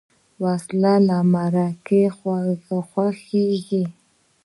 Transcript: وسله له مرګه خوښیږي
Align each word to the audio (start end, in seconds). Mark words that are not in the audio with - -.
وسله 0.43 0.93
له 1.07 1.17
مرګه 1.33 2.01
خوښیږي 2.89 3.83